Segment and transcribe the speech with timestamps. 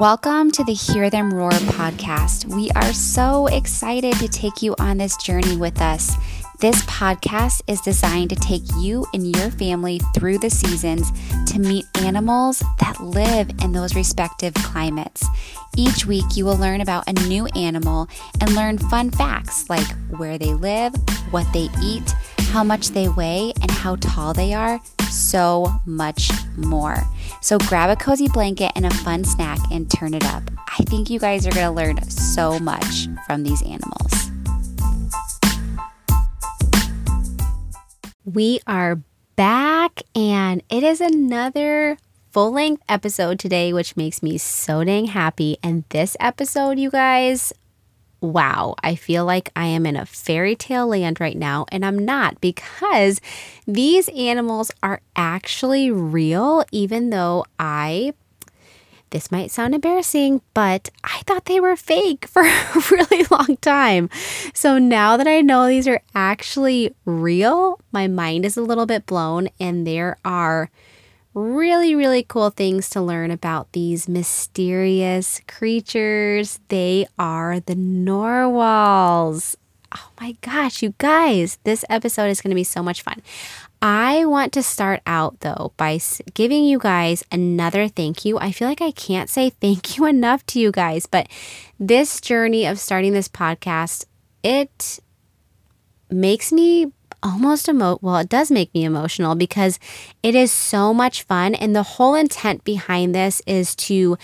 [0.00, 2.46] Welcome to the Hear Them Roar podcast.
[2.46, 6.16] We are so excited to take you on this journey with us.
[6.58, 11.12] This podcast is designed to take you and your family through the seasons
[11.52, 15.22] to meet animals that live in those respective climates.
[15.76, 18.08] Each week, you will learn about a new animal
[18.40, 20.94] and learn fun facts like where they live,
[21.30, 24.80] what they eat, how much they weigh, and how tall they are.
[25.10, 26.96] So much more.
[27.42, 30.42] So grab a cozy blanket and a fun snack and turn it up.
[30.78, 34.30] I think you guys are going to learn so much from these animals.
[38.24, 39.00] We are
[39.34, 41.98] back, and it is another
[42.30, 45.56] full length episode today, which makes me so dang happy.
[45.62, 47.52] And this episode, you guys,
[48.20, 51.98] wow, I feel like I am in a fairy tale land right now, and I'm
[51.98, 53.20] not because
[53.66, 58.14] these animals are actually real, even though I.
[59.10, 64.08] This might sound embarrassing, but I thought they were fake for a really long time.
[64.54, 69.06] So now that I know these are actually real, my mind is a little bit
[69.06, 70.70] blown, and there are
[71.34, 76.60] really, really cool things to learn about these mysterious creatures.
[76.68, 79.56] They are the narwhals.
[79.94, 83.22] Oh my gosh, you guys, this episode is going to be so much fun.
[83.82, 85.98] I want to start out though by
[86.34, 88.38] giving you guys another thank you.
[88.38, 91.28] I feel like I can't say thank you enough to you guys, but
[91.78, 94.04] this journey of starting this podcast,
[94.42, 95.00] it
[96.10, 99.78] makes me almost emo well it does make me emotional because
[100.22, 104.16] it is so much fun and the whole intent behind this is to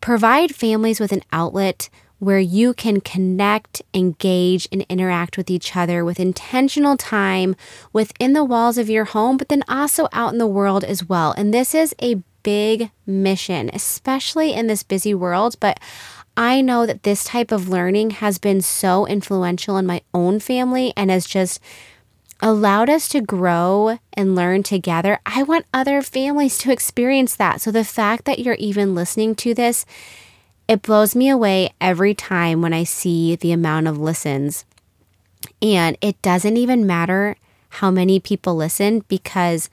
[0.00, 1.88] provide families with an outlet
[2.18, 7.54] where you can connect, engage, and interact with each other with intentional time
[7.92, 11.32] within the walls of your home, but then also out in the world as well.
[11.32, 15.56] And this is a big mission, especially in this busy world.
[15.60, 15.78] But
[16.36, 20.92] I know that this type of learning has been so influential in my own family
[20.96, 21.60] and has just
[22.40, 25.18] allowed us to grow and learn together.
[25.24, 27.60] I want other families to experience that.
[27.60, 29.86] So the fact that you're even listening to this,
[30.68, 34.64] it blows me away every time when I see the amount of listens.
[35.62, 37.36] And it doesn't even matter
[37.68, 39.70] how many people listen because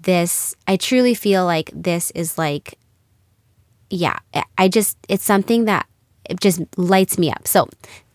[0.00, 2.78] this, I truly feel like this is like,
[3.90, 4.18] yeah,
[4.58, 5.86] I just, it's something that
[6.24, 7.46] it just lights me up.
[7.46, 7.68] So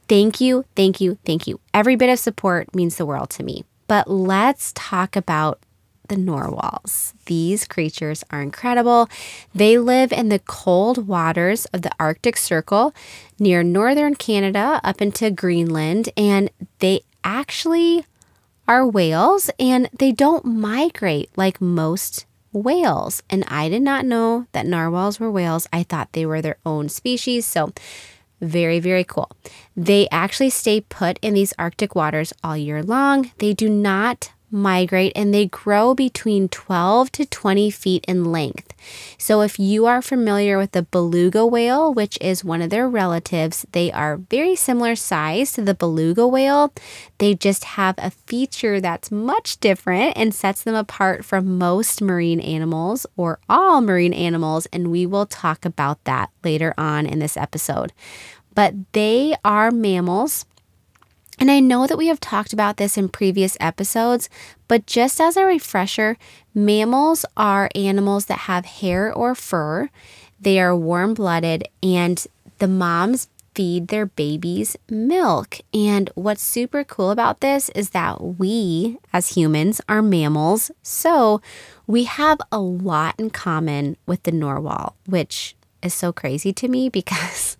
[0.07, 1.59] thank you, thank you, thank you.
[1.73, 3.63] Every bit of support means the world to me.
[3.87, 5.59] But let's talk about
[6.07, 7.13] the narwhals.
[7.25, 9.09] These creatures are incredible.
[9.53, 12.93] They live in the cold waters of the Arctic Circle
[13.39, 16.49] near northern Canada up into Greenland, and
[16.79, 18.05] they actually
[18.67, 23.23] are whales and they don't migrate like most whales.
[23.29, 25.67] And I did not know that narwhals were whales.
[25.71, 27.45] I thought they were their own species.
[27.45, 27.71] So
[28.41, 29.31] very, very cool.
[29.75, 33.31] They actually stay put in these Arctic waters all year long.
[33.39, 38.73] They do not migrate and they grow between 12 to 20 feet in length.
[39.17, 43.65] So, if you are familiar with the beluga whale, which is one of their relatives,
[43.71, 46.73] they are very similar size to the beluga whale.
[47.17, 52.39] They just have a feature that's much different and sets them apart from most marine
[52.39, 57.37] animals or all marine animals, and we will talk about that later on in this
[57.37, 57.91] episode.
[58.53, 60.45] But they are mammals
[61.39, 64.29] and I know that we have talked about this in previous episodes,
[64.67, 66.17] but just as a refresher,
[66.53, 69.89] mammals are animals that have hair or fur.
[70.39, 72.25] They are warm blooded, and
[72.59, 73.27] the moms
[73.57, 75.57] feed their babies milk.
[75.73, 80.69] And what's super cool about this is that we, as humans, are mammals.
[80.83, 81.41] So
[81.87, 86.87] we have a lot in common with the narwhal, which is so crazy to me
[86.99, 87.57] because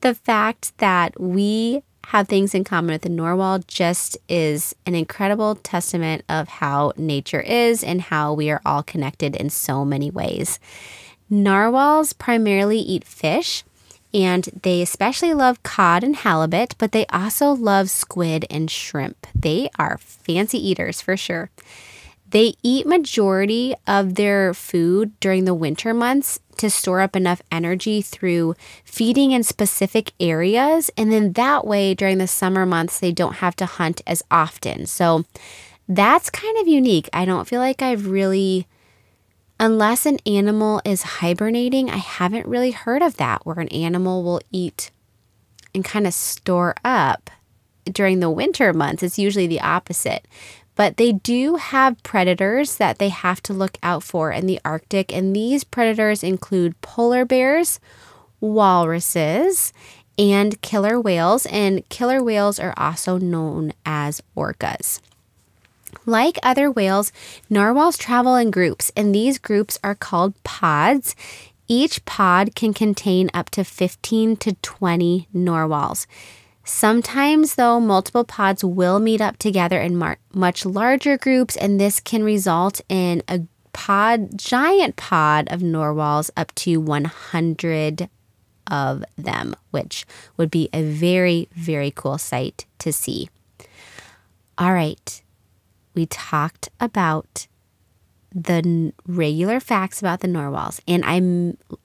[0.00, 5.56] the fact that we have things in common with the narwhal just is an incredible
[5.56, 10.60] testament of how nature is and how we are all connected in so many ways.
[11.28, 13.64] Narwhals primarily eat fish
[14.14, 19.26] and they especially love cod and halibut, but they also love squid and shrimp.
[19.34, 21.50] They are fancy eaters for sure.
[22.30, 28.02] They eat majority of their food during the winter months to store up enough energy
[28.02, 28.54] through
[28.84, 30.90] feeding in specific areas.
[30.96, 34.86] And then that way, during the summer months, they don't have to hunt as often.
[34.86, 35.24] So
[35.88, 37.08] that's kind of unique.
[37.12, 38.66] I don't feel like I've really,
[39.60, 44.40] unless an animal is hibernating, I haven't really heard of that where an animal will
[44.50, 44.90] eat
[45.74, 47.30] and kind of store up
[47.84, 49.02] during the winter months.
[49.02, 50.26] It's usually the opposite.
[50.76, 55.12] But they do have predators that they have to look out for in the Arctic,
[55.12, 57.80] and these predators include polar bears,
[58.40, 59.72] walruses,
[60.18, 61.46] and killer whales.
[61.46, 65.00] And killer whales are also known as orcas.
[66.04, 67.10] Like other whales,
[67.50, 71.16] narwhals travel in groups, and these groups are called pods.
[71.68, 76.06] Each pod can contain up to 15 to 20 narwhals.
[76.68, 82.00] Sometimes, though, multiple pods will meet up together in mar- much larger groups, and this
[82.00, 83.42] can result in a
[83.72, 88.10] pod, giant pod of narwhals, up to 100
[88.68, 90.04] of them, which
[90.36, 93.30] would be a very, very cool sight to see.
[94.58, 95.22] All right,
[95.94, 97.46] we talked about
[98.34, 101.14] the regular facts about the narwhals, and I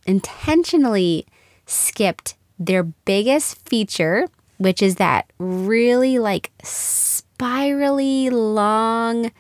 [0.08, 1.28] intentionally
[1.68, 4.28] skipped their biggest feature,
[4.62, 9.32] which is that really like spirally long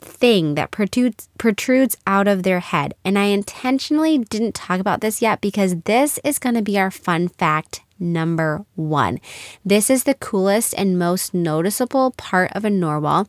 [0.00, 2.94] thing that protrudes protrudes out of their head.
[3.04, 6.90] And I intentionally didn't talk about this yet because this is going to be our
[6.90, 9.18] fun fact number 1.
[9.64, 13.28] This is the coolest and most noticeable part of a narwhal.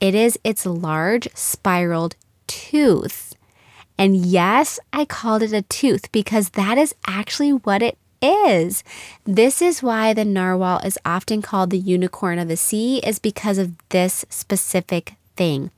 [0.00, 2.16] It is its large spiraled
[2.46, 3.34] tooth.
[3.98, 8.82] And yes, I called it a tooth because that is actually what it is.
[9.24, 13.58] This is why the narwhal is often called the unicorn of the sea is because
[13.58, 15.70] of this specific thing.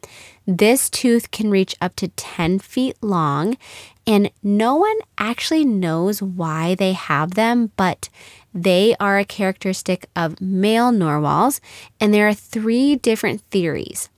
[0.46, 3.58] This tooth can reach up to 10 feet long,
[4.06, 8.08] and no one actually knows why they have them, but
[8.55, 11.61] they are a characteristic of male narwhals,
[12.00, 14.08] and there are three different theories.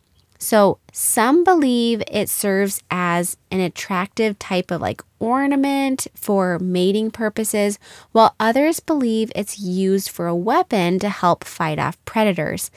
[0.43, 7.79] So, some believe it serves as an attractive type of like ornament for mating purposes,
[8.13, 12.71] while others believe it's used for a weapon to help fight off predators.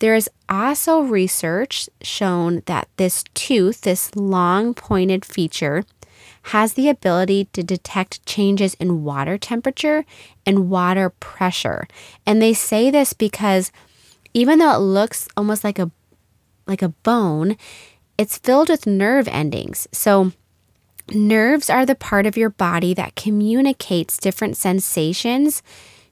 [0.00, 5.86] There is also research shown that this tooth, this long pointed feature,
[6.42, 10.04] has the ability to detect changes in water temperature
[10.44, 11.88] and water pressure.
[12.26, 13.72] And they say this because
[14.34, 15.90] even though it looks almost like a
[16.68, 17.56] like a bone,
[18.16, 19.88] it's filled with nerve endings.
[19.92, 20.32] So
[21.10, 25.62] nerves are the part of your body that communicates different sensations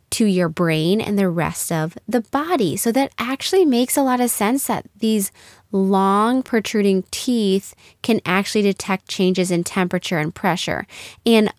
[0.09, 2.77] to your brain and the rest of the body.
[2.77, 5.33] So that actually makes a lot of sense that these
[5.73, 10.87] long protruding teeth can actually detect changes in temperature and pressure.
[11.27, 11.53] And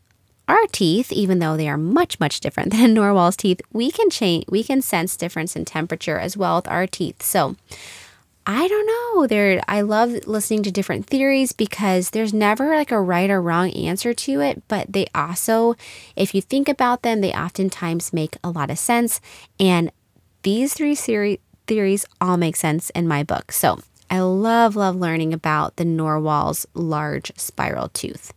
[0.48, 4.46] our teeth, even though they are much much different than narwhal's teeth, we can change
[4.48, 7.22] we can sense difference in temperature as well with our teeth.
[7.22, 7.58] So
[8.50, 9.28] I don't know.
[9.28, 13.72] There I love listening to different theories because there's never like a right or wrong
[13.72, 15.76] answer to it, but they also
[16.16, 19.20] if you think about them, they oftentimes make a lot of sense
[19.60, 19.92] and
[20.44, 23.52] these three theories all make sense in my book.
[23.52, 23.80] So,
[24.10, 28.32] I love love learning about the narwhal's large spiral tooth.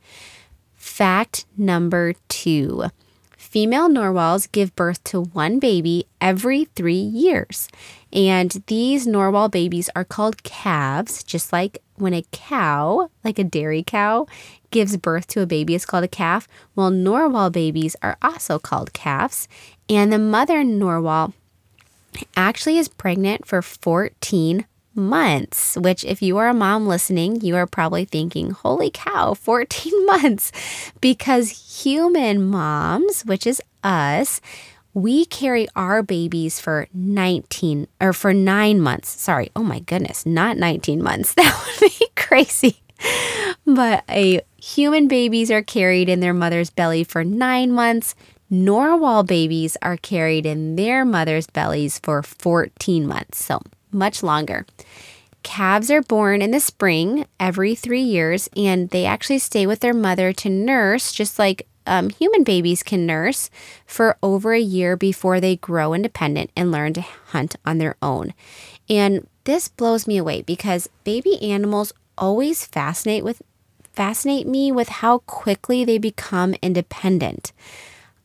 [0.74, 2.86] Fact number 2.
[3.50, 7.68] Female narwhals give birth to one baby every 3 years.
[8.12, 13.82] And these narwhal babies are called calves, just like when a cow, like a dairy
[13.82, 14.28] cow,
[14.70, 16.46] gives birth to a baby, it's called a calf.
[16.76, 19.48] Well, narwhal babies are also called calves.
[19.88, 21.34] And the mother narwhal
[22.36, 24.64] actually is pregnant for 14
[25.00, 30.06] months, which, if you are a mom listening, you are probably thinking, holy cow, 14
[30.06, 30.52] months.
[31.00, 34.40] Because human moms, which is us,
[34.92, 39.20] we carry our babies for 19 or for nine months.
[39.20, 39.50] Sorry.
[39.54, 41.34] Oh my goodness, not 19 months.
[41.40, 42.82] That would be crazy.
[43.64, 48.14] But a human babies are carried in their mother's belly for nine months.
[48.50, 54.66] Narwhal babies are carried in their mother's bellies for 14 months, so much longer.
[55.42, 59.94] Calves are born in the spring every three years, and they actually stay with their
[59.94, 63.50] mother to nurse, just like um, human babies can nurse
[63.86, 68.34] for over a year before they grow independent and learn to hunt on their own.
[68.88, 73.42] And this blows me away because baby animals always fascinate with
[73.92, 77.52] fascinate me with how quickly they become independent.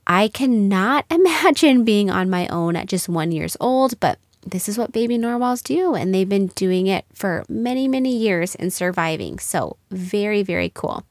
[0.06, 4.78] I cannot imagine being on my own at just one years old, but this is
[4.78, 9.40] what baby narwhals do, and they've been doing it for many, many years and surviving.
[9.40, 11.04] So, very, very cool.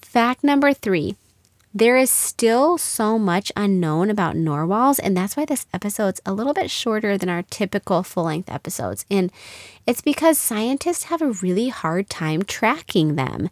[0.00, 1.16] Fact number three
[1.74, 6.52] there is still so much unknown about narwhals, and that's why this episode's a little
[6.52, 9.06] bit shorter than our typical full length episodes.
[9.10, 9.32] And
[9.86, 13.48] it's because scientists have a really hard time tracking them.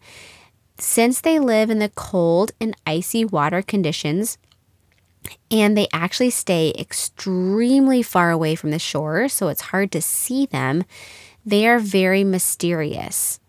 [0.79, 4.37] Since they live in the cold and icy water conditions,
[5.51, 10.47] and they actually stay extremely far away from the shore, so it's hard to see
[10.47, 10.85] them,
[11.45, 13.41] they are very mysterious.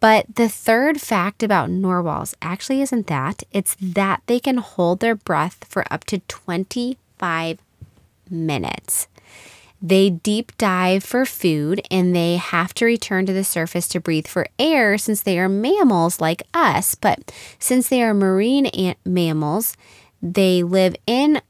[0.00, 3.44] But the third fact about narwhals actually isn't that.
[3.52, 7.60] It's that they can hold their breath for up to 25
[8.28, 9.06] minutes.
[9.80, 14.28] They deep dive for food and they have to return to the surface to breathe
[14.28, 16.94] for air since they are mammals like us.
[16.94, 19.76] But since they are marine mammals,
[20.22, 21.42] they live in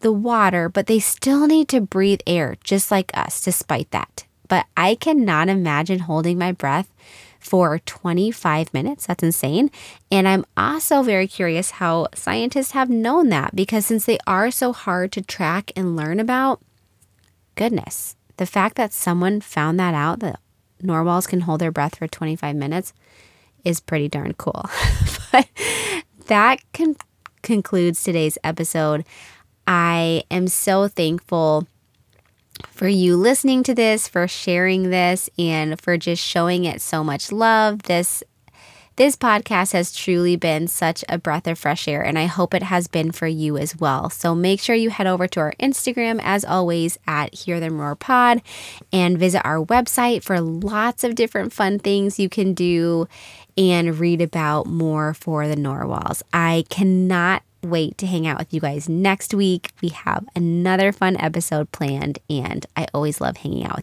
[0.00, 4.24] the water, but they still need to breathe air just like us, despite that.
[4.48, 6.90] But I cannot imagine holding my breath
[7.38, 9.06] for 25 minutes.
[9.06, 9.70] That's insane.
[10.10, 14.72] And I'm also very curious how scientists have known that because since they are so
[14.72, 16.60] hard to track and learn about,
[17.54, 20.40] goodness, the fact that someone found that out that
[20.82, 22.92] narwhals can hold their breath for 25 minutes
[23.64, 24.64] is pretty darn cool.
[25.32, 25.48] but
[26.26, 26.96] that con-
[27.46, 29.06] concludes today's episode.
[29.66, 31.66] I am so thankful
[32.68, 37.32] for you listening to this, for sharing this, and for just showing it so much
[37.32, 37.84] love.
[37.84, 38.22] This
[38.96, 42.62] this podcast has truly been such a breath of fresh air, and I hope it
[42.62, 44.08] has been for you as well.
[44.08, 47.94] So make sure you head over to our Instagram, as always, at Hear Them Roar
[47.94, 48.40] Pod,
[48.94, 53.06] and visit our website for lots of different fun things you can do
[53.56, 56.22] and read about more for the narwhals.
[56.32, 59.70] I cannot wait to hang out with you guys next week.
[59.82, 63.74] We have another fun episode planned, and I always love hanging out with